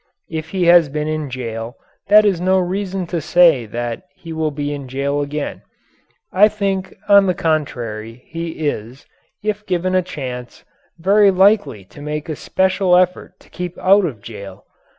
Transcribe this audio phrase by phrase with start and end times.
[0.31, 1.75] If he has been in jail,
[2.07, 5.61] that is no reason to say that he will be in jail again.
[6.33, 9.05] I think, on the contrary, he is,
[9.43, 10.65] if given a chance,
[10.97, 14.65] very likely to make a special effort to keep out of jail.